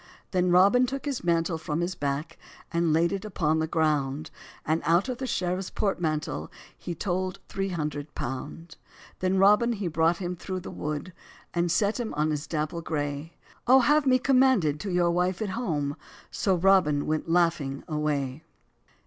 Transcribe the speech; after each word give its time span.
Then 0.31 0.49
Robin 0.49 0.87
took 0.87 1.05
his 1.05 1.23
mantle 1.23 1.59
from 1.59 1.79
his 1.81 1.93
back, 1.93 2.39
And 2.71 2.91
laid 2.91 3.11
it 3.11 3.23
upon 3.23 3.59
the 3.59 3.67
ground: 3.67 4.31
And 4.65 4.81
out 4.83 5.07
of 5.09 5.19
the 5.19 5.27
sheriffs 5.27 5.69
portmantle 5.69 6.51
He 6.75 6.95
told 6.95 7.37
three 7.47 7.69
hundred 7.69 8.15
pound. 8.15 8.77
Then 9.19 9.37
Robin 9.37 9.73
he 9.73 9.87
brought 9.87 10.17
him 10.17 10.35
thorow 10.35 10.57
the 10.57 10.71
wood, 10.71 11.13
And 11.53 11.71
set 11.71 11.99
him 11.99 12.15
on 12.15 12.31
his 12.31 12.47
dapple 12.47 12.81
gray; 12.81 13.33
"O 13.67 13.81
have 13.81 14.07
me 14.07 14.17
commanded 14.17 14.79
to 14.79 14.89
your 14.91 15.11
wife 15.11 15.39
at 15.39 15.49
home;" 15.49 15.95
So 16.31 16.55
Robin 16.55 17.05
went 17.05 17.29
laughing 17.29 17.83
away. 17.87 18.43